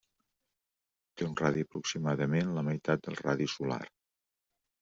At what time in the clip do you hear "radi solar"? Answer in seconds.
3.23-3.81